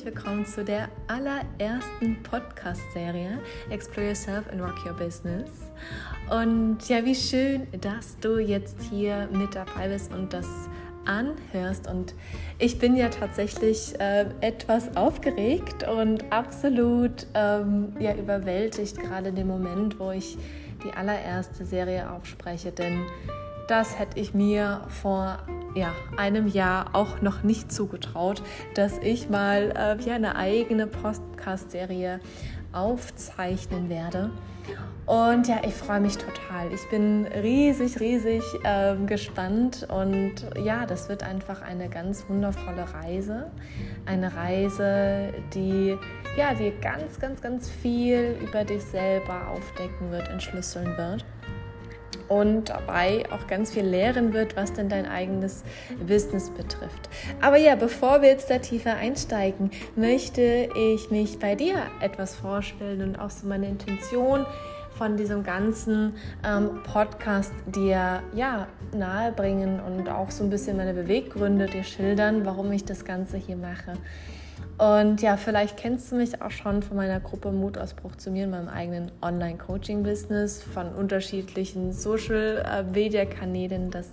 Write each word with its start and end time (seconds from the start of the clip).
herzlich 0.00 0.14
willkommen 0.14 0.46
zu 0.46 0.64
der 0.64 0.88
allerersten 1.08 2.22
Podcast-Serie 2.22 3.38
Explore 3.68 4.06
Yourself 4.08 4.48
and 4.50 4.62
Rock 4.62 4.86
Your 4.86 4.94
Business. 4.94 5.50
Und 6.30 6.88
ja, 6.88 7.04
wie 7.04 7.14
schön, 7.14 7.66
dass 7.82 8.18
du 8.20 8.38
jetzt 8.38 8.80
hier 8.90 9.28
mit 9.30 9.54
dabei 9.54 9.88
bist 9.88 10.10
und 10.14 10.32
das 10.32 10.46
anhörst. 11.04 11.86
Und 11.86 12.14
ich 12.58 12.78
bin 12.78 12.96
ja 12.96 13.10
tatsächlich 13.10 13.98
äh, 14.00 14.26
etwas 14.40 14.96
aufgeregt 14.96 15.86
und 15.86 16.24
absolut 16.32 17.26
ähm, 17.34 17.92
ja, 17.98 18.14
überwältigt, 18.14 18.98
gerade 18.98 19.28
in 19.28 19.34
dem 19.34 19.48
Moment, 19.48 20.00
wo 20.00 20.12
ich 20.12 20.38
die 20.82 20.92
allererste 20.94 21.66
Serie 21.66 22.10
aufspreche. 22.10 22.72
Denn 22.72 23.04
das 23.68 23.98
hätte 23.98 24.18
ich 24.18 24.32
mir 24.32 24.82
vor 24.88 25.40
ja, 25.74 25.92
einem 26.16 26.46
Jahr 26.46 26.94
auch 26.94 27.20
noch 27.22 27.42
nicht 27.42 27.72
zugetraut, 27.72 28.42
dass 28.74 28.98
ich 28.98 29.28
mal 29.28 29.72
äh, 29.76 30.02
ja, 30.04 30.14
eine 30.14 30.36
eigene 30.36 30.86
Podcast-Serie 30.86 32.20
aufzeichnen 32.72 33.88
werde. 33.88 34.30
Und 35.06 35.48
ja, 35.48 35.60
ich 35.64 35.74
freue 35.74 36.00
mich 36.00 36.18
total. 36.18 36.72
Ich 36.72 36.88
bin 36.88 37.26
riesig, 37.26 37.98
riesig 37.98 38.44
äh, 38.62 38.94
gespannt. 39.06 39.88
Und 39.90 40.34
ja, 40.62 40.86
das 40.86 41.08
wird 41.08 41.24
einfach 41.24 41.62
eine 41.62 41.88
ganz 41.88 42.24
wundervolle 42.28 42.86
Reise. 42.94 43.50
Eine 44.06 44.36
Reise, 44.36 45.32
die 45.52 45.98
ja, 46.36 46.54
dir 46.54 46.72
ganz, 46.80 47.18
ganz, 47.18 47.40
ganz 47.40 47.68
viel 47.68 48.36
über 48.40 48.62
dich 48.62 48.84
selber 48.84 49.48
aufdecken 49.48 50.12
wird, 50.12 50.28
entschlüsseln 50.28 50.96
wird 50.96 51.24
und 52.30 52.68
dabei 52.68 53.24
auch 53.32 53.48
ganz 53.48 53.72
viel 53.72 53.84
lehren 53.84 54.32
wird, 54.32 54.56
was 54.56 54.72
denn 54.72 54.88
dein 54.88 55.04
eigenes 55.04 55.64
Business 56.06 56.48
betrifft. 56.48 57.10
Aber 57.40 57.56
ja, 57.56 57.74
bevor 57.74 58.22
wir 58.22 58.28
jetzt 58.28 58.48
da 58.50 58.58
tiefer 58.58 58.94
einsteigen, 58.94 59.72
möchte 59.96 60.68
ich 60.94 61.10
mich 61.10 61.40
bei 61.40 61.56
dir 61.56 61.82
etwas 62.00 62.36
vorstellen 62.36 63.02
und 63.02 63.18
auch 63.18 63.30
so 63.30 63.48
meine 63.48 63.66
Intention 63.66 64.46
von 64.96 65.16
diesem 65.16 65.42
ganzen 65.42 66.14
ähm, 66.44 66.82
Podcast 66.84 67.52
dir 67.66 68.22
ja 68.32 68.68
nahebringen 68.94 69.80
und 69.80 70.08
auch 70.08 70.30
so 70.30 70.44
ein 70.44 70.50
bisschen 70.50 70.76
meine 70.76 70.94
Beweggründe 70.94 71.66
dir 71.66 71.84
schildern, 71.84 72.44
warum 72.44 72.70
ich 72.70 72.84
das 72.84 73.04
Ganze 73.04 73.38
hier 73.38 73.56
mache. 73.56 73.94
Und 74.80 75.20
ja, 75.20 75.36
vielleicht 75.36 75.76
kennst 75.76 76.10
du 76.10 76.16
mich 76.16 76.40
auch 76.40 76.50
schon 76.50 76.82
von 76.82 76.96
meiner 76.96 77.20
Gruppe 77.20 77.52
Mutausbruch 77.52 78.16
zu 78.16 78.30
mir 78.30 78.44
in 78.44 78.50
meinem 78.50 78.68
eigenen 78.68 79.12
Online-Coaching-Business, 79.20 80.62
von 80.62 80.94
unterschiedlichen 80.94 81.92
Social-Media-Kanälen. 81.92 83.90
Das 83.90 84.08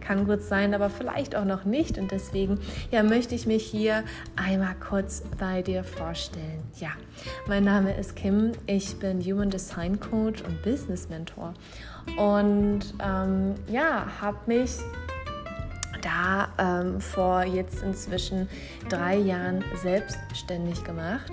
kann 0.00 0.26
gut 0.26 0.40
sein, 0.40 0.72
aber 0.72 0.88
vielleicht 0.88 1.36
auch 1.36 1.44
noch 1.44 1.66
nicht. 1.66 1.98
Und 1.98 2.12
deswegen 2.12 2.58
ja, 2.90 3.02
möchte 3.02 3.34
ich 3.34 3.46
mich 3.46 3.64
hier 3.64 4.04
einmal 4.36 4.74
kurz 4.76 5.22
bei 5.38 5.60
dir 5.60 5.84
vorstellen. 5.84 6.62
Ja, 6.78 6.92
mein 7.46 7.64
Name 7.64 7.94
ist 7.94 8.16
Kim. 8.16 8.52
Ich 8.66 8.98
bin 8.98 9.20
Human 9.20 9.50
Design 9.50 10.00
Coach 10.00 10.42
und 10.42 10.62
Business 10.62 11.10
Mentor. 11.10 11.52
Und 12.16 12.94
ähm, 13.04 13.54
ja, 13.68 14.06
habe 14.22 14.38
mich 14.46 14.78
da 16.06 16.48
ähm, 16.58 17.00
vor 17.00 17.42
jetzt 17.42 17.82
inzwischen 17.82 18.48
drei 18.88 19.16
Jahren 19.16 19.64
selbstständig 19.82 20.84
gemacht 20.84 21.32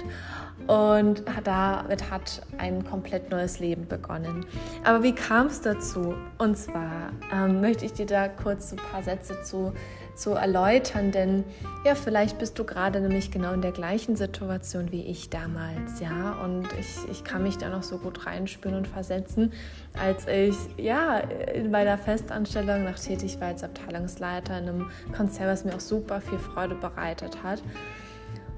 und 0.67 1.23
damit 1.43 2.09
hat 2.09 2.41
ein 2.57 2.83
komplett 2.83 3.30
neues 3.30 3.59
Leben 3.59 3.88
begonnen. 3.88 4.45
Aber 4.83 5.03
wie 5.03 5.13
kam 5.13 5.47
es 5.47 5.61
dazu? 5.61 6.15
Und 6.38 6.57
zwar 6.57 7.11
ähm, 7.31 7.61
möchte 7.61 7.85
ich 7.85 7.93
dir 7.93 8.05
da 8.05 8.27
kurz 8.27 8.71
ein 8.71 8.80
paar 8.91 9.03
Sätze 9.03 9.41
zu, 9.43 9.73
zu 10.16 10.31
erläutern, 10.31 11.11
denn 11.11 11.44
ja, 11.86 11.95
vielleicht 11.95 12.39
bist 12.39 12.58
du 12.59 12.64
gerade 12.64 13.00
nämlich 13.02 13.31
genau 13.31 13.53
in 13.53 13.61
der 13.61 13.72
gleichen 13.72 14.16
Situation 14.16 14.92
wie 14.92 15.04
ich 15.04 15.30
damals, 15.30 15.99
ja, 15.99 16.37
und 16.43 16.67
ich, 16.80 17.10
ich 17.10 17.23
kann 17.23 17.43
mich 17.43 17.58
da 17.58 17.70
noch 17.70 17.83
so 17.83 17.98
gut 17.98 18.26
reinspüren 18.26 18.77
und 18.77 18.87
versetzen, 18.87 19.54
als 19.99 20.27
ich 20.27 20.55
ja 20.77 21.17
in 21.17 21.71
meiner 21.71 21.98
Festanstellung 21.98 22.83
noch 22.83 22.98
tätig 22.98 23.39
war 23.39 23.49
als 23.49 23.64
Abteilungsleiter 23.64 24.58
in 24.60 24.70
einem 24.70 24.92
Konzern, 25.15 25.48
was 25.48 25.65
mir 25.65 25.76
auch 25.76 25.80
super 25.80 26.21
viel 26.21 26.39
Freude 26.39 26.76
bereitet 26.76 27.43
hat. 27.43 27.61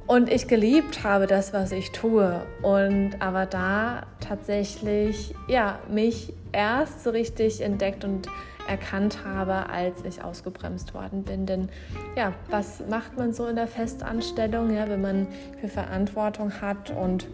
Und 0.08 0.32
ich 0.32 0.48
geliebt 0.48 1.04
habe 1.04 1.26
das, 1.26 1.52
was 1.52 1.72
ich 1.72 1.92
tue. 1.92 2.46
Und 2.62 3.16
aber 3.20 3.48
da 3.48 4.04
tatsächlich, 4.20 5.34
ja, 5.48 5.80
mich 5.90 6.32
erst 6.52 7.04
so 7.04 7.10
richtig 7.10 7.62
entdeckt 7.62 8.04
und 8.04 8.28
erkannt 8.68 9.20
habe, 9.26 9.70
als 9.70 10.04
ich 10.04 10.24
ausgebremst 10.24 10.94
worden 10.94 11.24
bin. 11.24 11.46
Denn 11.46 11.70
ja, 12.16 12.34
was 12.50 12.86
macht 12.88 13.18
man 13.18 13.34
so 13.34 13.48
in 13.48 13.56
der 13.56 13.68
Festanstellung, 13.68 14.74
ja, 14.74 14.88
wenn 14.90 15.02
man 15.02 15.28
für 15.60 15.68
Verantwortung 15.68 16.52
hat 16.62 16.92
und 16.92 17.28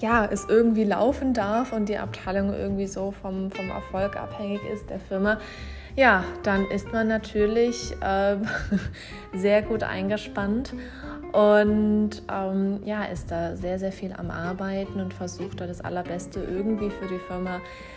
ja, 0.00 0.28
es 0.30 0.46
irgendwie 0.48 0.84
laufen 0.84 1.32
darf 1.32 1.72
und 1.72 1.88
die 1.88 1.98
Abteilung 1.98 2.52
irgendwie 2.52 2.86
so 2.86 3.12
vom, 3.12 3.50
vom 3.50 3.70
Erfolg 3.70 4.16
abhängig 4.16 4.60
ist 4.72 4.90
der 4.90 5.00
Firma, 5.00 5.38
ja, 5.96 6.24
dann 6.42 6.66
ist 6.66 6.92
man 6.92 7.08
natürlich 7.08 7.96
äh, 8.02 8.36
sehr 9.34 9.62
gut 9.62 9.82
eingespannt 9.82 10.74
und 11.32 12.22
ähm, 12.30 12.80
ja, 12.84 13.04
ist 13.04 13.30
da 13.30 13.56
sehr, 13.56 13.78
sehr 13.78 13.92
viel 13.92 14.12
am 14.12 14.30
Arbeiten 14.30 15.00
und 15.00 15.14
versucht 15.14 15.60
da 15.60 15.66
das 15.66 15.80
Allerbeste 15.80 16.40
irgendwie 16.40 16.90
für 16.90 17.06
die 17.06 17.18
Firma 17.18 17.56
zu 17.56 17.95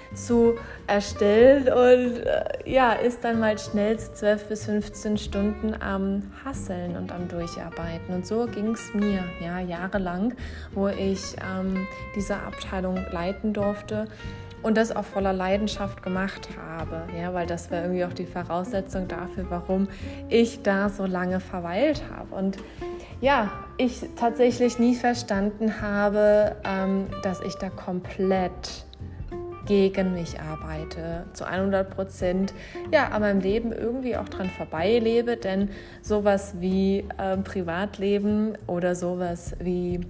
erstellen 0.87 1.63
und 1.71 2.25
äh, 2.25 2.43
ja, 2.65 2.93
ist 2.93 3.23
dann 3.23 3.39
mal 3.39 3.57
schnell 3.57 3.97
12 3.97 4.49
bis 4.49 4.65
15 4.65 5.17
Stunden 5.17 5.75
am 5.79 6.23
Hasseln 6.43 6.97
und 6.97 7.11
am 7.11 7.27
Durcharbeiten. 7.27 8.15
Und 8.15 8.25
so 8.25 8.45
ging 8.47 8.71
es 8.71 8.93
mir, 8.93 9.23
ja, 9.39 9.59
jahrelang, 9.59 10.33
wo 10.73 10.87
ich 10.87 11.35
ähm, 11.37 11.87
diese 12.15 12.35
Abteilung 12.37 12.99
leiten 13.11 13.53
durfte 13.53 14.07
und 14.61 14.77
das 14.77 14.95
auch 14.95 15.05
voller 15.05 15.33
Leidenschaft 15.33 16.03
gemacht 16.03 16.49
habe, 16.57 17.03
ja, 17.17 17.33
weil 17.33 17.45
das 17.45 17.71
war 17.71 17.81
irgendwie 17.81 18.03
auch 18.03 18.13
die 18.13 18.25
Voraussetzung 18.25 19.07
dafür, 19.07 19.45
warum 19.49 19.87
ich 20.27 20.63
da 20.63 20.89
so 20.89 21.05
lange 21.05 21.39
verweilt 21.39 22.03
habe. 22.13 22.35
Und 22.35 22.57
ja, 23.21 23.51
ich 23.77 24.01
tatsächlich 24.15 24.79
nie 24.79 24.95
verstanden 24.95 25.81
habe, 25.81 26.55
ähm, 26.63 27.07
dass 27.23 27.41
ich 27.41 27.55
da 27.55 27.69
komplett 27.69 28.85
gegen 29.69 30.13
mich 30.13 30.39
arbeite, 30.39 31.25
zu 31.33 31.45
100 31.45 31.91
Prozent 31.91 32.55
ja, 32.91 33.09
an 33.09 33.21
meinem 33.21 33.39
Leben 33.39 33.71
irgendwie 33.71 34.17
auch 34.17 34.27
dran 34.27 34.49
vorbeilebe, 34.49 35.37
denn 35.37 35.69
sowas 36.01 36.55
wie 36.59 37.05
äh, 37.19 37.37
Privatleben 37.37 38.57
oder 38.65 38.95
sowas 38.95 39.55
wie 39.59 40.01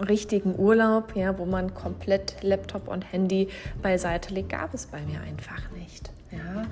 richtigen 0.00 0.58
Urlaub, 0.58 1.14
ja, 1.14 1.38
wo 1.38 1.44
man 1.46 1.72
komplett 1.72 2.42
Laptop 2.42 2.88
und 2.88 3.12
Handy 3.12 3.48
beiseite 3.80 4.34
legt, 4.34 4.48
gab 4.48 4.74
es 4.74 4.86
bei 4.86 5.00
mir 5.02 5.20
einfach 5.20 5.70
nicht. 5.78 6.10
Ja. 6.32 6.64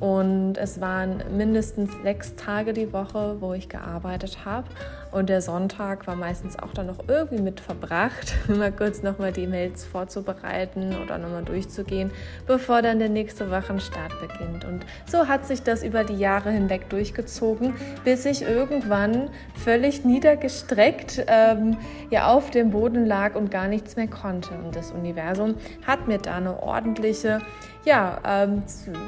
Und 0.00 0.58
es 0.58 0.80
waren 0.80 1.22
mindestens 1.36 1.90
sechs 2.02 2.34
Tage 2.34 2.72
die 2.72 2.92
Woche, 2.92 3.36
wo 3.40 3.52
ich 3.54 3.68
gearbeitet 3.68 4.44
habe. 4.44 4.66
Und 5.12 5.28
der 5.28 5.42
Sonntag 5.42 6.06
war 6.06 6.16
meistens 6.16 6.58
auch 6.58 6.72
dann 6.72 6.86
noch 6.86 7.06
irgendwie 7.06 7.42
mit 7.42 7.60
verbracht, 7.60 8.34
mal 8.48 8.72
kurz 8.72 9.02
nochmal 9.02 9.30
die 9.30 9.46
Mails 9.46 9.84
vorzubereiten 9.84 10.96
oder 11.04 11.18
nochmal 11.18 11.44
durchzugehen, 11.44 12.10
bevor 12.46 12.80
dann 12.80 12.98
der 12.98 13.10
nächste 13.10 13.50
Wochenstart 13.50 14.12
beginnt. 14.20 14.64
Und 14.64 14.86
so 15.06 15.28
hat 15.28 15.46
sich 15.46 15.62
das 15.62 15.84
über 15.84 16.02
die 16.02 16.16
Jahre 16.16 16.50
hinweg 16.50 16.88
durchgezogen, 16.88 17.74
bis 18.04 18.24
ich 18.24 18.42
irgendwann 18.42 19.28
völlig 19.54 20.04
niedergestreckt 20.04 21.24
ähm, 21.26 21.76
ja, 22.10 22.28
auf 22.28 22.50
dem 22.50 22.70
Boden 22.70 23.04
lag 23.04 23.34
und 23.34 23.50
gar 23.50 23.68
nichts 23.68 23.96
mehr 23.96 24.08
konnte. 24.08 24.54
Und 24.54 24.74
das 24.74 24.92
Universum 24.92 25.56
hat 25.86 26.08
mir 26.08 26.18
da 26.18 26.36
eine 26.36 26.62
ordentliche 26.62 27.40
ja, 27.84 28.20
ähm, 28.24 28.62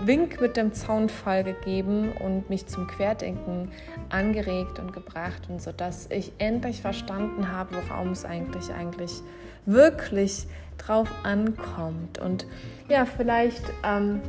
Wink 0.04 0.40
mit 0.40 0.56
dem 0.56 0.72
Zaunfall 0.72 1.44
gegeben 1.44 2.12
und 2.12 2.50
mich 2.50 2.66
zum 2.66 2.86
Querdenken 2.86 3.70
angeregt 4.08 4.78
und 4.78 4.92
gebracht 4.92 5.42
und 5.48 5.62
so 5.62 5.72
dass 5.72 6.08
ich 6.10 6.32
endlich 6.38 6.82
verstanden 6.82 7.52
habe, 7.52 7.76
woraum 7.76 8.10
es 8.10 8.24
eigentlich 8.24 8.72
eigentlich 8.72 9.22
wirklich 9.66 10.46
drauf 10.78 11.08
ankommt. 11.22 12.18
Und 12.18 12.46
ja, 12.88 13.06
vielleicht 13.06 13.62
ähm, 13.84 14.20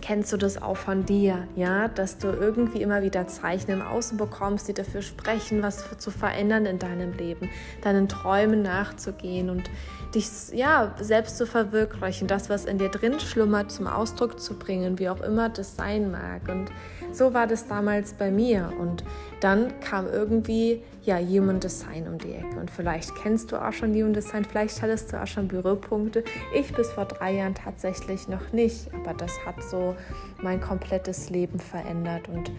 kennst 0.00 0.32
du 0.32 0.36
das 0.36 0.60
auch 0.60 0.76
von 0.76 1.04
dir, 1.04 1.46
ja, 1.56 1.88
dass 1.88 2.18
du 2.18 2.28
irgendwie 2.28 2.82
immer 2.82 3.02
wieder 3.02 3.26
Zeichen 3.26 3.70
im 3.70 3.82
Außen 3.82 4.16
bekommst, 4.16 4.68
die 4.68 4.74
dafür 4.74 5.02
sprechen, 5.02 5.62
was 5.62 5.84
zu 5.98 6.10
verändern 6.10 6.66
in 6.66 6.78
deinem 6.78 7.12
Leben, 7.12 7.48
deinen 7.82 8.08
Träumen 8.08 8.62
nachzugehen 8.62 9.50
und 9.50 9.70
dich 10.14 10.26
ja 10.52 10.94
selbst 11.00 11.38
zu 11.38 11.46
verwirklichen, 11.46 12.26
das, 12.26 12.50
was 12.50 12.64
in 12.64 12.78
dir 12.78 12.88
drin 12.88 13.20
schlummert, 13.20 13.70
zum 13.70 13.86
Ausdruck 13.86 14.40
zu 14.40 14.58
bringen, 14.58 14.98
wie 14.98 15.08
auch 15.08 15.20
immer 15.20 15.48
das 15.48 15.76
sein 15.76 16.10
mag. 16.10 16.42
Und 16.48 16.70
so 17.12 17.34
war 17.34 17.46
das 17.46 17.66
damals 17.66 18.12
bei 18.14 18.30
mir. 18.30 18.72
Und 18.78 19.04
dann 19.40 19.78
kam 19.80 20.06
irgendwie 20.06 20.82
ja 21.02 21.18
Human 21.18 21.60
Design 21.60 22.06
um 22.06 22.18
die 22.18 22.32
Ecke. 22.32 22.58
Und 22.58 22.70
vielleicht 22.70 23.14
kennst 23.16 23.52
du 23.52 23.56
auch 23.56 23.72
schon 23.72 23.94
Human 23.94 24.12
Design, 24.12 24.44
vielleicht 24.44 24.80
hattest 24.82 25.12
du 25.12 25.22
auch 25.22 25.26
schon 25.26 25.48
Büropunkte. 25.48 26.24
Ich 26.54 26.74
bis 26.74 26.92
vor 26.92 27.06
drei 27.06 27.32
Jahren 27.32 27.54
tatsächlich 27.54 28.28
noch 28.28 28.52
nicht, 28.52 28.88
aber 28.94 29.14
das 29.14 29.44
hat 29.44 29.62
so 29.62 29.96
mein 30.42 30.60
komplettes 30.60 31.30
Leben 31.30 31.58
verändert. 31.58 32.28
Und 32.28 32.50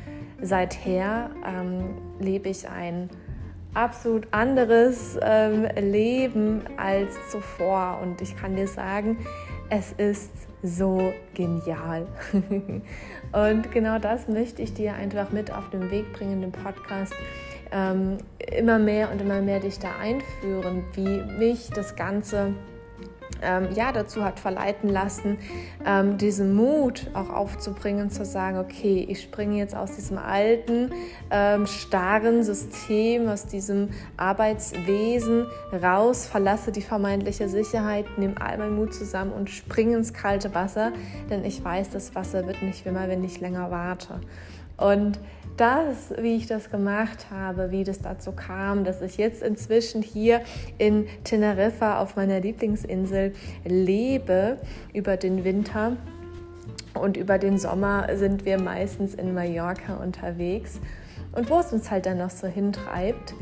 seither 0.41 1.29
ähm, 1.45 1.97
lebe 2.19 2.49
ich 2.49 2.67
ein 2.67 3.09
absolut 3.73 4.27
anderes 4.31 5.17
ähm, 5.21 5.67
Leben 5.79 6.61
als 6.77 7.13
zuvor. 7.29 7.99
Und 8.01 8.21
ich 8.21 8.35
kann 8.35 8.55
dir 8.55 8.67
sagen, 8.67 9.17
es 9.69 9.93
ist 9.93 10.31
so 10.63 11.13
genial. 11.33 12.05
und 13.31 13.71
genau 13.71 13.99
das 13.99 14.27
möchte 14.27 14.61
ich 14.61 14.73
dir 14.73 14.93
einfach 14.93 15.31
mit 15.31 15.51
auf 15.51 15.69
den 15.69 15.89
Weg 15.91 16.11
bringen, 16.13 16.41
den 16.41 16.51
Podcast. 16.51 17.13
Ähm, 17.71 18.17
immer 18.51 18.79
mehr 18.79 19.11
und 19.11 19.21
immer 19.21 19.41
mehr 19.41 19.59
dich 19.59 19.79
da 19.79 19.91
einführen, 19.99 20.83
wie 20.93 21.23
mich 21.39 21.69
das 21.69 21.95
Ganze 21.95 22.53
ähm, 23.41 23.69
ja, 23.73 23.91
dazu 23.91 24.23
hat 24.23 24.39
verleiten 24.39 24.89
lassen, 24.89 25.37
ähm, 25.85 26.17
diesen 26.17 26.53
Mut 26.53 27.09
auch 27.13 27.29
aufzubringen, 27.29 28.09
zu 28.09 28.25
sagen, 28.25 28.57
okay, 28.57 29.05
ich 29.07 29.21
springe 29.21 29.57
jetzt 29.57 29.75
aus 29.75 29.95
diesem 29.95 30.17
alten, 30.17 30.91
ähm, 31.29 31.65
starren 31.65 32.43
System, 32.43 33.27
aus 33.27 33.45
diesem 33.45 33.89
Arbeitswesen 34.17 35.47
raus, 35.71 36.25
verlasse 36.25 36.71
die 36.71 36.81
vermeintliche 36.81 37.49
Sicherheit, 37.49 38.05
nehme 38.17 38.39
all 38.39 38.57
meinen 38.57 38.75
Mut 38.75 38.93
zusammen 38.93 39.31
und 39.31 39.49
springe 39.49 39.97
ins 39.97 40.13
kalte 40.13 40.53
Wasser, 40.53 40.91
denn 41.29 41.45
ich 41.45 41.63
weiß, 41.63 41.89
das 41.89 42.15
Wasser 42.15 42.45
wird 42.47 42.61
nicht 42.61 42.85
wimmer, 42.85 43.07
wenn 43.07 43.23
ich 43.23 43.39
länger 43.39 43.71
warte. 43.71 44.21
Und 44.77 45.19
das, 45.57 46.13
wie 46.17 46.35
ich 46.37 46.47
das 46.47 46.69
gemacht 46.71 47.27
habe, 47.29 47.71
wie 47.71 47.83
das 47.83 47.99
dazu 47.99 48.31
kam, 48.31 48.83
dass 48.83 49.01
ich 49.01 49.17
jetzt 49.17 49.43
inzwischen 49.43 50.01
hier 50.01 50.41
in 50.77 51.07
Teneriffa 51.23 51.99
auf 51.99 52.15
meiner 52.15 52.39
Lieblingsinsel 52.39 53.33
lebe 53.63 54.57
über 54.93 55.17
den 55.17 55.43
Winter. 55.43 55.97
Und 56.93 57.15
über 57.15 57.37
den 57.37 57.57
Sommer 57.57 58.07
sind 58.15 58.45
wir 58.45 58.59
meistens 58.59 59.13
in 59.13 59.33
Mallorca 59.33 59.95
unterwegs. 59.95 60.79
Und 61.33 61.49
wo 61.49 61.59
es 61.59 61.71
uns 61.71 61.89
halt 61.91 62.05
dann 62.05 62.17
noch 62.17 62.29
so 62.29 62.47
hintreibt. 62.47 63.33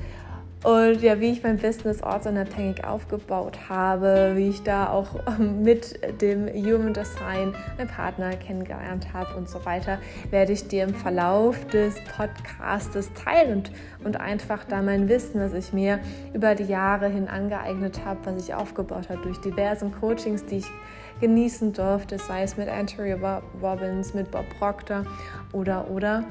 Und 0.62 1.02
ja, 1.02 1.22
wie 1.22 1.32
ich 1.32 1.42
mein 1.42 1.58
Business 1.58 2.04
ortsunabhängig 2.04 2.84
aufgebaut 2.84 3.70
habe, 3.70 4.34
wie 4.36 4.50
ich 4.50 4.62
da 4.62 4.90
auch 4.90 5.08
mit 5.40 5.98
dem 6.22 6.48
Human 6.48 6.94
Design 6.94 7.56
meinen 7.78 7.88
Partner 7.88 8.32
kennengelernt 8.36 9.14
habe 9.14 9.36
und 9.36 9.48
so 9.48 9.64
weiter, 9.64 10.00
werde 10.32 10.52
ich 10.52 10.68
dir 10.68 10.84
im 10.84 10.94
Verlauf 10.94 11.66
des 11.68 11.96
Podcastes 12.18 13.10
teilen 13.14 13.60
und, 13.60 13.72
und 14.04 14.20
einfach 14.20 14.66
da 14.66 14.82
mein 14.82 15.08
Wissen, 15.08 15.40
was 15.40 15.54
ich 15.54 15.72
mir 15.72 16.00
über 16.34 16.56
die 16.56 16.66
Jahre 16.66 17.08
hin 17.08 17.30
angeeignet 17.30 18.02
habe, 18.04 18.20
was 18.26 18.44
ich 18.44 18.54
aufgebaut 18.54 19.08
habe 19.10 19.22
durch 19.22 19.40
diversen 19.40 19.94
Coachings, 19.94 20.46
die 20.46 20.58
ich 20.58 20.68
genießen 21.22 21.74
durfte, 21.74 22.18
sei 22.18 22.44
es 22.44 22.58
mit 22.58 22.68
Antoria 22.68 23.42
Robbins, 23.62 24.14
mit 24.14 24.32
Bob 24.32 24.46
Proctor 24.58 25.06
oder 25.54 25.90
oder 25.90 26.24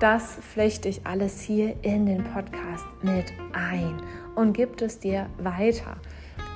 das 0.00 0.36
flechte 0.36 0.88
ich 0.88 1.06
alles 1.06 1.40
hier 1.40 1.76
in 1.82 2.06
den 2.06 2.24
Podcast 2.24 2.86
mit 3.02 3.26
ein 3.52 4.00
und 4.34 4.54
gibt 4.54 4.80
es 4.80 4.98
dir 4.98 5.26
weiter. 5.38 5.96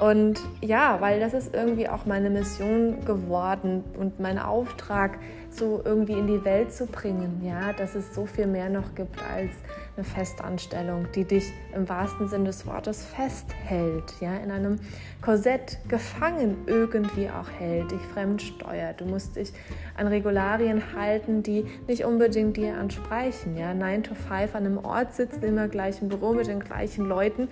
Und 0.01 0.41
ja, 0.61 1.01
weil 1.01 1.21
das 1.21 1.35
ist 1.35 1.55
irgendwie 1.55 1.89
auch 1.89 2.07
meine 2.07 2.31
Mission 2.31 3.05
geworden 3.05 3.85
und 3.99 4.19
mein 4.19 4.39
Auftrag, 4.39 5.19
so 5.51 5.83
irgendwie 5.85 6.15
in 6.15 6.27
die 6.27 6.45
Welt 6.45 6.73
zu 6.73 6.87
bringen, 6.87 7.43
ja, 7.45 7.73
dass 7.75 7.95
es 7.95 8.15
so 8.15 8.27
viel 8.27 8.47
mehr 8.47 8.71
noch 8.71 8.95
gibt 8.95 9.21
als 9.23 9.53
eine 9.97 10.05
Festanstellung, 10.05 11.07
die 11.15 11.25
dich 11.25 11.53
im 11.75 11.89
wahrsten 11.89 12.29
Sinne 12.29 12.45
des 12.45 12.67
Wortes 12.67 13.05
festhält, 13.05 14.15
ja, 14.21 14.37
in 14.37 14.51
einem 14.51 14.81
Korsett 15.23 15.79
gefangen 15.89 16.57
irgendwie 16.67 17.31
auch 17.31 17.49
hält, 17.59 17.93
dich 17.93 18.01
fremdsteuert. 18.13 19.01
Du 19.01 19.05
musst 19.05 19.37
dich 19.37 19.53
an 19.97 20.09
Regularien 20.09 20.83
halten, 20.97 21.43
die 21.43 21.65
nicht 21.87 22.05
unbedingt 22.05 22.57
dir 22.57 22.77
ansprechen, 22.77 23.57
ja, 23.57 23.73
9 23.73 24.03
to 24.03 24.15
5 24.15 24.55
an 24.55 24.67
einem 24.67 24.79
Ort 24.79 25.15
sitzen, 25.15 25.43
immer 25.45 25.69
gleich 25.69 26.03
im 26.03 26.09
Büro 26.09 26.33
mit 26.33 26.49
den 26.49 26.61
gleichen 26.61 27.07
Leuten 27.07 27.49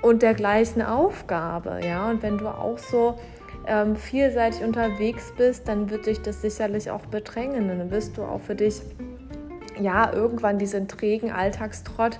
und 0.00 0.22
der 0.22 0.34
gleichen 0.34 0.80
Aufgabe, 0.80 1.80
ja, 1.84 2.08
und 2.08 2.22
wenn 2.22 2.38
du 2.38 2.48
auch 2.48 2.78
so 2.78 3.18
ähm, 3.66 3.96
vielseitig 3.96 4.62
unterwegs 4.62 5.32
bist, 5.36 5.68
dann 5.68 5.90
wird 5.90 6.06
dich 6.06 6.20
das 6.22 6.40
sicherlich 6.40 6.90
auch 6.90 7.04
bedrängen. 7.06 7.68
Dann 7.68 7.90
wirst 7.90 8.16
du 8.16 8.22
auch 8.22 8.40
für 8.40 8.54
dich 8.54 8.80
ja 9.80 10.12
irgendwann 10.12 10.58
diesen 10.58 10.88
trägen 10.88 11.30
Alltagstrott 11.30 12.18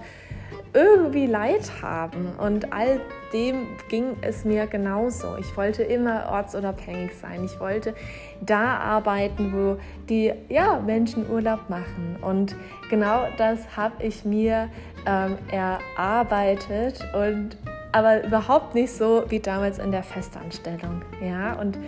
irgendwie 0.72 1.26
Leid 1.26 1.82
haben. 1.82 2.32
Und 2.38 2.72
all 2.72 3.00
dem 3.32 3.66
ging 3.88 4.16
es 4.20 4.44
mir 4.44 4.66
genauso. 4.66 5.36
Ich 5.38 5.56
wollte 5.56 5.82
immer 5.82 6.28
ortsunabhängig 6.30 7.16
sein. 7.16 7.44
Ich 7.44 7.58
wollte 7.60 7.94
da 8.40 8.78
arbeiten, 8.78 9.52
wo 9.52 9.78
die 10.08 10.32
ja, 10.48 10.80
Menschen 10.80 11.28
Urlaub 11.28 11.68
machen. 11.68 12.16
Und 12.20 12.54
genau 12.90 13.26
das 13.36 13.76
habe 13.76 14.02
ich 14.02 14.24
mir 14.24 14.68
ähm, 15.06 15.38
erarbeitet 15.50 17.00
und 17.14 17.56
aber 17.90 18.22
überhaupt 18.24 18.74
nicht 18.74 18.92
so 18.92 19.24
wie 19.28 19.40
damals 19.40 19.78
in 19.78 19.90
der 19.90 20.02
Festanstellung. 20.02 21.02
Ja, 21.26 21.54
und 21.54 21.78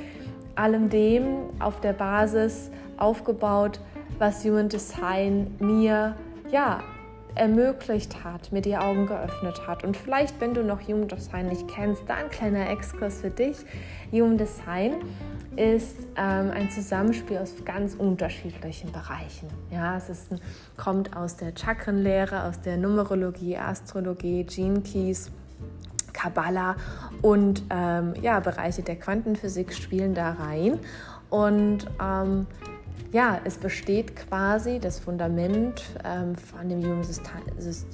allem 0.55 0.89
dem 0.89 1.25
auf 1.59 1.81
der 1.81 1.93
Basis 1.93 2.71
aufgebaut, 2.97 3.81
was 4.19 4.45
Human 4.45 4.69
Design 4.69 5.55
mir 5.59 6.15
ja 6.51 6.83
ermöglicht 7.35 8.25
hat, 8.25 8.53
mir 8.53 8.61
die 8.61 8.77
Augen 8.77 9.07
geöffnet 9.07 9.67
hat. 9.67 9.85
Und 9.85 9.97
vielleicht, 9.97 10.41
wenn 10.41 10.55
du 10.55 10.63
noch 10.63 10.81
Human 10.87 11.09
Design 11.09 11.47
nicht 11.47 11.69
kennst, 11.69 12.03
da 12.07 12.15
ein 12.15 12.31
kleiner 12.31 12.69
Exkurs 12.69 13.21
für 13.21 13.31
dich. 13.31 13.57
Human 14.13 14.37
Design 14.37 14.95
ist 15.57 15.97
ähm, 16.17 16.51
ein 16.51 16.71
Zusammenspiel 16.71 17.39
aus 17.39 17.55
ganz 17.65 17.95
unterschiedlichen 17.95 18.93
Bereichen. 18.93 19.49
Ja, 19.71 19.97
es 19.97 20.09
ist 20.09 20.33
ein, 20.33 20.41
kommt 20.77 21.17
aus 21.17 21.37
der 21.37 21.53
Chakrenlehre, 21.57 22.45
aus 22.45 22.61
der 22.61 22.77
Numerologie, 22.77 23.57
Astrologie, 23.57 24.45
Gene 24.45 24.81
Keys, 24.81 25.31
Kabbalah 26.13 26.77
und 27.23 27.63
ähm, 27.71 28.15
ja, 28.21 28.41
Bereiche 28.41 28.83
der 28.83 28.97
Quantenphysik 28.97 29.73
spielen 29.73 30.15
da 30.15 30.33
rein. 30.33 30.79
Und 31.31 31.87
ähm, 32.03 32.47
ja, 33.13 33.41
es 33.45 33.57
besteht 33.57 34.15
quasi 34.17 34.79
das 34.79 34.99
Fundament 35.01 35.83
ähm, 36.05 36.35
von 36.37 36.69
dem 36.69 36.83
Human 36.83 37.05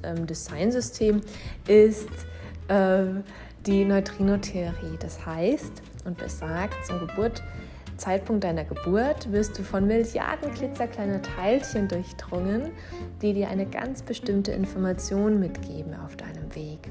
ähm, 0.02 0.26
Design 0.26 0.72
System 0.72 1.20
ist 1.66 2.08
äh, 2.68 3.04
die 3.66 3.84
Neutrino-Theorie. 3.84 4.96
Das 5.00 5.24
heißt 5.24 5.82
und 6.04 6.18
besagt, 6.18 6.74
zum 6.86 7.00
Geburtzeitpunkt 7.00 8.44
deiner 8.44 8.64
Geburt 8.64 9.30
wirst 9.32 9.58
du 9.58 9.62
von 9.62 9.86
Milliarden 9.86 10.52
klitzekleiner 10.54 11.20
Teilchen 11.22 11.88
durchdrungen, 11.88 12.70
die 13.22 13.32
dir 13.32 13.48
eine 13.48 13.66
ganz 13.66 14.02
bestimmte 14.02 14.52
Information 14.52 15.40
mitgeben 15.40 15.94
auf 15.94 16.16
deinem 16.16 16.54
Weg. 16.54 16.88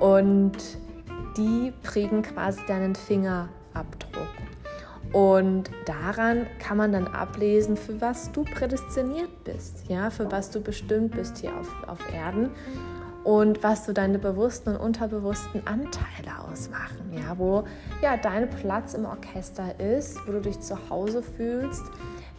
Und 0.00 0.56
die 1.36 1.72
prägen 1.82 2.22
quasi 2.22 2.60
deinen 2.66 2.94
Fingerabdruck. 2.94 4.45
Und 5.12 5.70
daran 5.86 6.46
kann 6.58 6.76
man 6.76 6.92
dann 6.92 7.06
ablesen, 7.06 7.76
für 7.76 8.00
was 8.00 8.32
du 8.32 8.44
prädestiniert 8.44 9.44
bist, 9.44 9.88
ja, 9.88 10.10
für 10.10 10.30
was 10.30 10.50
du 10.50 10.60
bestimmt 10.60 11.12
bist 11.12 11.38
hier 11.38 11.56
auf, 11.56 11.70
auf 11.86 12.12
Erden 12.12 12.50
und 13.26 13.62
was 13.64 13.86
so 13.86 13.92
deine 13.92 14.20
bewussten 14.20 14.70
und 14.70 14.76
unterbewussten 14.76 15.66
Anteile 15.66 16.38
ausmachen, 16.48 17.12
ja, 17.12 17.36
wo 17.36 17.64
ja 18.00 18.16
dein 18.16 18.48
Platz 18.48 18.94
im 18.94 19.04
Orchester 19.04 19.80
ist, 19.80 20.16
wo 20.26 20.32
du 20.32 20.40
dich 20.42 20.60
zu 20.60 20.76
Hause 20.88 21.22
fühlst, 21.22 21.82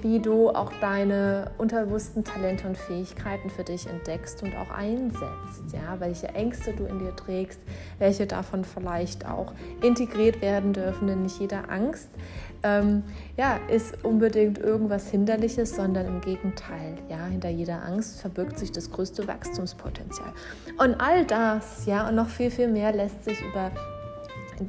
wie 0.01 0.19
du 0.19 0.49
auch 0.49 0.71
deine 0.79 1.51
unterbewussten 1.57 2.23
Talente 2.23 2.67
und 2.67 2.77
Fähigkeiten 2.77 3.49
für 3.49 3.63
dich 3.63 3.87
entdeckst 3.87 4.43
und 4.43 4.55
auch 4.55 4.69
einsetzt. 4.69 5.73
Ja, 5.73 5.99
welche 5.99 6.27
Ängste 6.29 6.73
du 6.73 6.85
in 6.85 6.99
dir 6.99 7.15
trägst, 7.15 7.59
welche 7.99 8.27
davon 8.27 8.63
vielleicht 8.63 9.27
auch 9.27 9.53
integriert 9.81 10.41
werden 10.41 10.73
dürfen, 10.73 11.07
denn 11.07 11.23
nicht 11.23 11.39
jede 11.39 11.69
Angst 11.69 12.09
ähm, 12.63 13.03
ja, 13.37 13.59
ist 13.69 14.03
unbedingt 14.03 14.57
irgendwas 14.57 15.09
Hinderliches, 15.09 15.75
sondern 15.75 16.07
im 16.07 16.21
Gegenteil. 16.21 16.95
Ja, 17.09 17.25
hinter 17.25 17.49
jeder 17.49 17.83
Angst 17.83 18.21
verbirgt 18.21 18.57
sich 18.57 18.71
das 18.71 18.91
größte 18.91 19.27
Wachstumspotenzial. 19.27 20.31
Und 20.77 20.99
all 20.99 21.25
das, 21.25 21.85
ja, 21.85 22.07
und 22.07 22.15
noch 22.15 22.29
viel, 22.29 22.51
viel 22.51 22.67
mehr 22.67 22.91
lässt 22.91 23.23
sich 23.23 23.39
über 23.41 23.71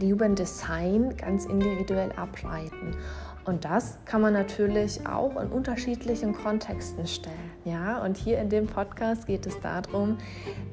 Human 0.02 0.34
Design 0.34 1.16
ganz 1.16 1.46
individuell 1.46 2.12
ableiten. 2.12 2.94
Und 3.48 3.64
das 3.64 3.96
kann 4.04 4.20
man 4.20 4.34
natürlich 4.34 5.06
auch 5.06 5.40
in 5.40 5.48
unterschiedlichen 5.48 6.34
Kontexten 6.34 7.06
stellen. 7.06 7.50
Ja? 7.64 8.02
Und 8.02 8.18
hier 8.18 8.38
in 8.38 8.50
dem 8.50 8.66
Podcast 8.66 9.26
geht 9.26 9.46
es 9.46 9.58
darum, 9.60 10.18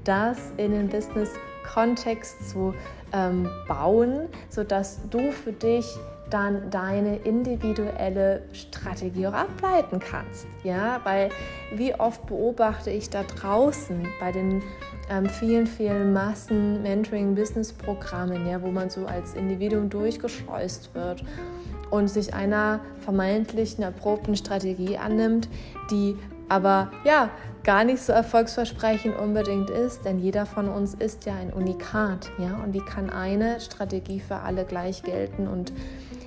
das 0.04 0.38
in 0.58 0.74
den 0.74 0.90
Business-Kontext 0.90 2.50
zu 2.50 2.74
ähm, 3.14 3.48
bauen, 3.70 4.28
sodass 4.50 5.00
du 5.10 5.32
für 5.32 5.54
dich 5.54 5.86
dann 6.30 6.70
deine 6.70 7.16
individuelle 7.18 8.42
Strategie 8.52 9.28
auch 9.28 9.34
ableiten 9.34 10.02
kannst. 10.02 10.46
Ja, 10.66 11.00
weil 11.06 11.30
wie 11.76 11.94
oft 11.96 12.26
beobachte 12.26 12.90
ich 12.90 13.10
da 13.10 13.24
draußen 13.24 14.06
bei 14.20 14.34
den 14.34 14.62
ähm, 15.10 15.30
vielen, 15.30 15.66
vielen 15.66 16.12
Massen 16.12 16.82
Mentoring 16.82 17.36
Business 17.36 17.72
Programmen, 17.72 18.46
ja, 18.50 18.62
wo 18.62 18.68
man 18.68 18.90
so 18.90 19.06
als 19.06 19.34
Individuum 19.34 19.90
durchgeschleust 19.90 20.94
wird 20.94 21.24
und 21.90 22.08
sich 22.08 22.34
einer 22.34 22.80
vermeintlichen 23.00 23.84
erprobten 23.84 24.36
Strategie 24.36 24.98
annimmt, 24.98 25.50
die 25.92 26.16
aber 26.50 26.92
ja, 27.04 27.30
gar 27.64 27.84
nicht 27.84 28.02
so 28.02 28.14
erfolgsversprechend 28.14 29.18
unbedingt 29.18 29.72
ist, 29.72 30.06
denn 30.06 30.20
jeder 30.20 30.46
von 30.46 30.70
uns 30.70 30.94
ist 30.94 31.26
ja 31.26 31.34
ein 31.34 31.52
Unikat, 31.52 32.30
ja, 32.38 32.62
und 32.64 32.74
wie 32.74 32.86
kann 32.86 33.10
eine 33.10 33.60
Strategie 33.60 34.20
für 34.20 34.36
alle 34.36 34.66
gleich 34.66 35.02
gelten 35.02 35.48
und 35.48 35.74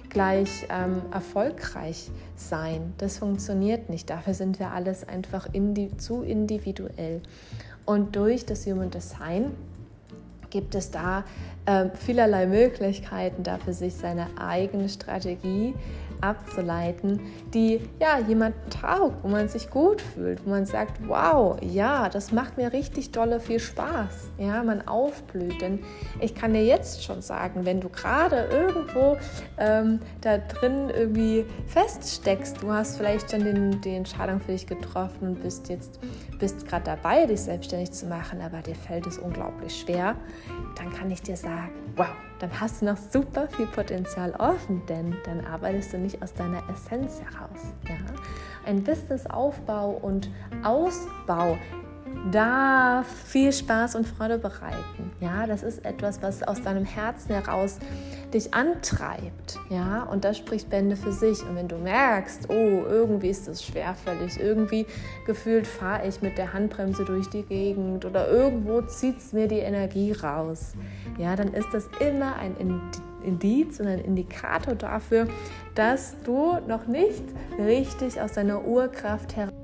gleich 0.08 0.66
ähm, 0.68 1.02
erfolgreich 1.12 2.10
sein? 2.34 2.92
Das 2.98 3.18
funktioniert 3.18 3.88
nicht. 3.88 4.10
Dafür 4.10 4.34
sind 4.34 4.58
wir 4.58 4.72
alles 4.72 5.06
einfach 5.06 5.46
indi 5.52 5.96
zu 5.96 6.22
individuell. 6.22 7.20
Und 7.86 8.16
durch 8.16 8.44
das 8.44 8.66
Human 8.66 8.90
Design 8.90 9.52
gibt 10.50 10.74
es 10.74 10.90
da 10.90 11.24
äh, 11.66 11.86
vielerlei 11.94 12.46
Möglichkeiten, 12.46 13.42
dafür 13.42 13.72
sich 13.72 13.94
seine 13.94 14.26
eigene 14.38 14.88
Strategie 14.88 15.74
abzuleiten, 16.20 17.20
die 17.54 17.80
ja 18.00 18.18
jemanden 18.18 18.70
taugt, 18.70 19.22
wo 19.22 19.28
man 19.28 19.48
sich 19.48 19.70
gut 19.70 20.00
fühlt, 20.00 20.44
wo 20.44 20.50
man 20.50 20.66
sagt, 20.66 21.06
wow, 21.06 21.56
ja, 21.62 22.08
das 22.08 22.32
macht 22.32 22.56
mir 22.56 22.72
richtig 22.72 23.12
dolle 23.12 23.40
viel 23.40 23.60
Spaß, 23.60 24.30
ja, 24.38 24.62
man 24.62 24.86
aufblüht, 24.86 25.60
denn 25.60 25.80
ich 26.20 26.34
kann 26.34 26.52
dir 26.52 26.64
jetzt 26.64 27.04
schon 27.04 27.22
sagen, 27.22 27.64
wenn 27.64 27.80
du 27.80 27.88
gerade 27.88 28.48
irgendwo 28.50 29.16
ähm, 29.58 30.00
da 30.20 30.38
drin 30.38 30.90
irgendwie 30.90 31.44
feststeckst, 31.66 32.62
du 32.62 32.72
hast 32.72 32.96
vielleicht 32.96 33.30
schon 33.30 33.44
den, 33.44 33.80
die 33.80 33.94
Entscheidung 33.94 34.40
für 34.40 34.52
dich 34.52 34.66
getroffen 34.66 35.28
und 35.28 35.42
bist 35.42 35.68
jetzt 35.68 36.00
bist 36.38 36.66
gerade 36.66 36.84
dabei, 36.84 37.26
dich 37.26 37.40
selbstständig 37.40 37.92
zu 37.92 38.06
machen, 38.06 38.40
aber 38.40 38.62
dir 38.62 38.74
fällt 38.74 39.06
es 39.06 39.18
unglaublich 39.18 39.80
schwer, 39.80 40.16
dann 40.76 40.92
kann 40.92 41.10
ich 41.10 41.22
dir 41.22 41.36
sagen, 41.36 41.72
wow, 41.96 42.06
dann 42.38 42.60
hast 42.60 42.80
du 42.80 42.86
noch 42.86 42.96
super 42.96 43.48
viel 43.48 43.66
Potenzial 43.66 44.32
offen, 44.38 44.84
denn 44.86 45.16
dann 45.24 45.44
arbeitest 45.44 45.92
du 45.92 45.98
nicht 45.98 46.22
aus 46.22 46.32
deiner 46.34 46.62
Essenz 46.70 47.20
heraus. 47.20 47.74
Ja? 47.88 47.96
Ein 48.64 48.84
Businessaufbau 48.84 49.98
und 50.02 50.30
Ausbau 50.62 51.56
darf 52.32 53.06
viel 53.06 53.52
Spaß 53.52 53.94
und 53.94 54.06
Freude 54.06 54.38
bereiten. 54.38 55.12
Ja, 55.20 55.46
das 55.46 55.62
ist 55.62 55.84
etwas, 55.84 56.20
was 56.22 56.42
aus 56.42 56.60
deinem 56.62 56.84
Herzen 56.84 57.34
heraus 57.34 57.78
dich 58.34 58.52
antreibt. 58.52 59.58
Ja, 59.70 60.02
und 60.02 60.24
das 60.24 60.36
spricht 60.36 60.68
Bände 60.68 60.96
für 60.96 61.12
sich. 61.12 61.42
Und 61.42 61.56
wenn 61.56 61.68
du 61.68 61.76
merkst, 61.76 62.50
oh, 62.50 62.84
irgendwie 62.86 63.30
ist 63.30 63.48
das 63.48 63.64
schwerfällig, 63.64 64.38
irgendwie 64.38 64.86
gefühlt 65.26 65.66
fahre 65.66 66.06
ich 66.06 66.20
mit 66.20 66.36
der 66.36 66.52
Handbremse 66.52 67.04
durch 67.04 67.28
die 67.30 67.42
Gegend 67.42 68.04
oder 68.04 68.28
irgendwo 68.28 68.82
zieht 68.82 69.18
es 69.18 69.32
mir 69.32 69.48
die 69.48 69.58
Energie 69.58 70.12
raus, 70.12 70.74
ja, 71.18 71.34
dann 71.36 71.54
ist 71.54 71.68
das 71.72 71.88
immer 72.00 72.36
ein 72.36 72.54
Indiz 73.24 73.80
und 73.80 73.86
ein 73.86 74.00
Indikator 74.00 74.74
dafür, 74.74 75.26
dass 75.74 76.14
du 76.24 76.58
noch 76.66 76.86
nicht 76.86 77.24
richtig 77.58 78.20
aus 78.20 78.32
deiner 78.32 78.64
Urkraft 78.64 79.36
heraus 79.36 79.57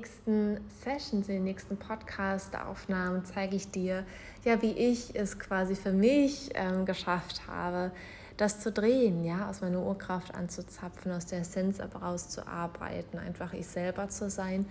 nächsten 0.00 0.60
Sessions, 0.82 1.28
in 1.28 1.34
den 1.34 1.44
nächsten 1.44 1.76
Podcast-Aufnahmen 1.76 3.22
zeige 3.26 3.54
ich 3.54 3.70
dir, 3.70 4.06
ja, 4.46 4.62
wie 4.62 4.72
ich 4.72 5.14
es 5.14 5.38
quasi 5.38 5.76
für 5.76 5.92
mich 5.92 6.48
ähm, 6.54 6.86
geschafft 6.86 7.42
habe, 7.46 7.92
das 8.38 8.60
zu 8.60 8.72
drehen, 8.72 9.22
ja, 9.26 9.50
aus 9.50 9.60
meiner 9.60 9.82
Urkraft 9.82 10.34
anzuzapfen, 10.34 11.12
aus 11.12 11.26
der 11.26 11.40
Essenz 11.40 11.80
aber 11.80 11.98
rauszuarbeiten, 11.98 13.18
einfach 13.18 13.52
ich 13.52 13.66
selber 13.66 14.08
zu 14.08 14.30
sein 14.30 14.64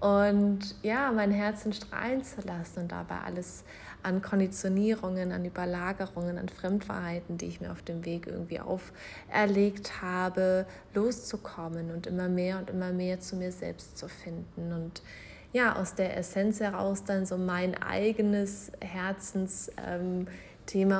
und 0.00 0.60
ja, 0.82 1.10
mein 1.12 1.30
Herzen 1.30 1.72
strahlen 1.72 2.22
zu 2.22 2.40
lassen 2.42 2.80
und 2.80 2.92
dabei 2.92 3.20
alles 3.24 3.64
an 4.02 4.20
Konditionierungen, 4.20 5.32
an 5.32 5.44
Überlagerungen, 5.44 6.36
an 6.36 6.48
Fremdwahrheiten, 6.48 7.38
die 7.38 7.46
ich 7.46 7.60
mir 7.60 7.72
auf 7.72 7.82
dem 7.82 8.04
Weg 8.04 8.26
irgendwie 8.26 8.60
auferlegt 8.60 10.02
habe, 10.02 10.66
loszukommen 10.94 11.90
und 11.90 12.06
immer 12.06 12.28
mehr 12.28 12.58
und 12.58 12.68
immer 12.68 12.92
mehr 12.92 13.20
zu 13.20 13.36
mir 13.36 13.50
selbst 13.50 13.96
zu 13.96 14.08
finden. 14.08 14.72
Und 14.72 15.02
ja, 15.54 15.76
aus 15.76 15.94
der 15.94 16.16
Essenz 16.18 16.60
heraus 16.60 17.04
dann 17.04 17.24
so 17.24 17.38
mein 17.38 17.80
eigenes 17.82 18.72
Herzensthema 18.80 20.28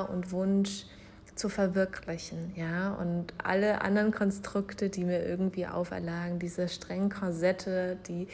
ähm, 0.01 0.15
und 0.15 0.33
Wunsch 0.33 0.87
zu 1.35 1.49
verwirklichen, 1.49 2.53
ja, 2.55 2.95
und 2.95 3.35
alle 3.43 3.83
anderen 3.83 4.13
Konstrukte, 4.13 4.89
die 4.89 5.05
mir 5.05 5.25
irgendwie 5.25 5.67
auferlagen, 5.67 6.39
diese 6.39 6.69
strengen 6.69 7.11
Korsette, 7.11 7.97
die 8.09 8.29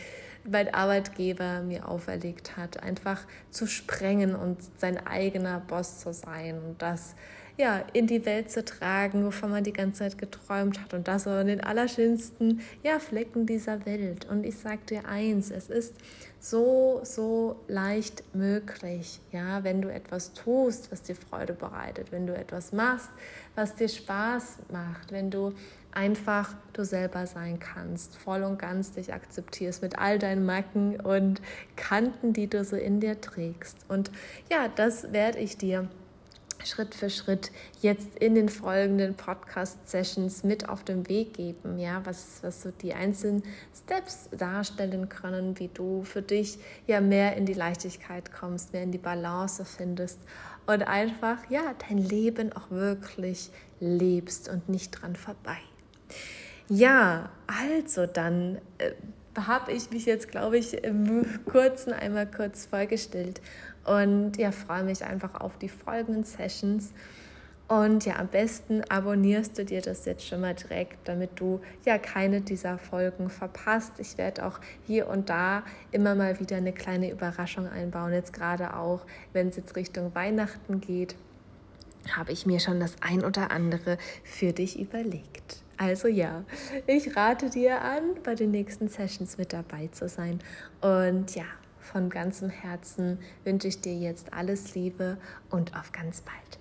mein 0.45 0.73
Arbeitgeber 0.73 1.63
mir 1.63 1.89
auferlegt 1.89 2.57
hat, 2.57 2.83
einfach 2.83 3.23
zu 3.51 3.67
sprengen 3.67 4.35
und 4.35 4.59
sein 4.79 5.07
eigener 5.07 5.61
Boss 5.61 6.01
zu 6.01 6.13
sein 6.13 6.59
und 6.59 6.81
das 6.81 7.15
ja, 7.61 7.85
in 7.93 8.07
die 8.07 8.25
Welt 8.25 8.51
zu 8.51 8.65
tragen, 8.65 9.25
wovon 9.25 9.51
man 9.51 9.63
die 9.63 9.73
ganze 9.73 10.01
Zeit 10.01 10.17
geträumt 10.17 10.81
hat 10.81 10.95
und 10.95 11.07
das 11.07 11.27
in 11.27 11.47
den 11.47 11.61
allerschönsten 11.61 12.63
ja, 12.83 12.99
Flecken 12.99 13.45
dieser 13.45 13.85
Welt. 13.85 14.27
Und 14.31 14.45
ich 14.45 14.57
sage 14.57 14.81
dir 14.89 15.07
eins, 15.07 15.51
es 15.51 15.69
ist 15.69 15.95
so, 16.41 17.01
so 17.05 17.57
leicht 17.69 18.25
möglich, 18.35 19.21
ja, 19.31 19.63
wenn 19.63 19.83
du 19.83 19.93
etwas 19.93 20.33
tust, 20.33 20.91
was 20.91 21.03
dir 21.03 21.15
Freude 21.15 21.53
bereitet, 21.53 22.13
wenn 22.13 22.27
du 22.27 22.35
etwas 22.35 22.73
machst, 22.73 23.11
was 23.55 23.75
dir 23.75 23.89
Spaß 23.89 24.57
macht, 24.73 25.13
wenn 25.13 25.31
du 25.31 25.53
einfach 25.93 26.55
du 26.73 26.85
selber 26.85 27.27
sein 27.27 27.59
kannst, 27.59 28.17
voll 28.17 28.43
und 28.43 28.59
ganz 28.59 28.93
dich 28.93 29.13
akzeptierst 29.13 29.83
mit 29.83 29.99
all 29.99 30.19
deinen 30.19 30.47
Macken 30.47 30.99
und 30.99 31.43
Kanten, 31.77 32.33
die 32.33 32.47
du 32.47 32.65
so 32.65 32.77
in 32.77 33.01
dir 33.01 33.21
trägst. 33.21 33.77
Und 33.89 34.11
ja, 34.51 34.69
das 34.69 35.13
werde 35.13 35.39
ich 35.39 35.59
dir 35.59 35.89
Schritt 36.65 36.95
für 36.95 37.11
Schritt 37.11 37.51
jetzt 37.81 38.17
in 38.19 38.35
den 38.35 38.49
folgenden 38.49 39.15
Podcast-Sessions 39.15 40.45
mit 40.45 40.69
auf 40.69 40.85
den 40.85 41.09
Weg 41.09 41.35
geben, 41.35 41.79
ja, 41.79 42.01
was, 42.05 42.41
was 42.43 42.63
so 42.63 42.71
die 42.71 42.95
einzelnen 42.95 43.43
Steps 43.75 44.29
darstellen 44.37 45.09
können, 45.09 45.59
wie 45.59 45.69
du 45.69 46.03
für 46.03 46.23
dich 46.23 46.59
ja 46.87 47.01
mehr 47.01 47.37
in 47.37 47.47
die 47.47 47.55
Leichtigkeit 47.55 48.33
kommst, 48.33 48.73
mehr 48.73 48.83
in 48.83 48.93
die 48.93 48.99
Balance 48.99 49.65
findest 49.65 50.19
und 50.67 50.83
einfach 50.83 51.39
ja 51.51 51.75
dein 51.89 51.99
Leben 51.99 52.53
auch 52.53 52.71
wirklich 52.71 53.51
lebst 53.81 54.49
und 54.49 54.69
nicht 54.69 54.91
dran 54.91 55.17
vorbei. 55.17 55.59
Ja, 56.69 57.31
also 57.47 58.07
dann 58.07 58.59
äh, 58.79 58.93
habe 59.37 59.73
ich 59.73 59.91
mich 59.91 60.07
jetzt, 60.07 60.29
glaube 60.29 60.59
ich, 60.59 60.85
im 60.85 61.45
kurzen 61.45 61.93
einmal 61.93 62.27
kurz 62.27 62.67
vorgestellt 62.67 63.41
und 63.85 64.37
ja, 64.37 64.53
freue 64.53 64.85
mich 64.85 65.05
einfach 65.05 65.41
auf 65.41 65.57
die 65.59 65.69
folgenden 65.69 66.25
Sessions. 66.25 66.93
Und 67.71 68.05
ja, 68.05 68.17
am 68.17 68.27
besten 68.27 68.83
abonnierst 68.89 69.57
du 69.57 69.65
dir 69.65 69.81
das 69.81 70.05
jetzt 70.05 70.27
schon 70.27 70.41
mal 70.41 70.55
direkt, 70.55 71.07
damit 71.07 71.39
du 71.39 71.61
ja 71.85 71.99
keine 71.99 72.41
dieser 72.41 72.79
Folgen 72.79 73.31
verpasst. 73.31 73.93
Ich 73.99 74.19
werde 74.19 74.45
auch 74.45 74.59
hier 74.89 75.07
und 75.07 75.29
da 75.31 75.63
immer 75.93 76.17
mal 76.17 76.41
wieder 76.41 76.57
eine 76.57 76.73
kleine 76.73 77.11
Überraschung 77.13 77.69
einbauen. 77.69 78.13
Jetzt 78.13 78.33
gerade 78.33 78.77
auch, 78.77 79.03
wenn 79.33 79.49
es 79.49 79.57
jetzt 79.57 79.77
Richtung 79.77 80.13
Weihnachten 80.17 80.81
geht, 80.81 81.15
habe 82.17 82.33
ich 82.33 82.45
mir 82.45 82.59
schon 82.59 82.81
das 82.81 82.97
ein 83.03 83.25
oder 83.25 83.53
andere 83.53 83.99
für 84.25 84.53
dich 84.53 84.81
überlegt. 84.81 85.63
Also 85.77 86.09
ja, 86.09 86.45
ich 86.87 87.17
rate 87.17 87.51
dir 87.51 87.83
an, 87.83 88.03
bei 88.25 88.35
den 88.35 88.51
nächsten 88.51 88.89
Sessions 88.89 89.39
mit 89.39 89.53
dabei 89.53 89.89
zu 89.93 90.09
sein. 90.09 90.41
Und 90.81 91.37
ja, 91.37 91.45
von 91.81 92.11
ganzem 92.11 92.51
Herzen 92.51 93.19
wünsche 93.45 93.69
ich 93.69 93.81
dir 93.81 93.95
jetzt 93.95 94.33
alles 94.33 94.75
Liebe 94.75 95.19
und 95.51 95.77
auf 95.77 95.93
ganz 95.93 96.21
bald. 96.21 96.60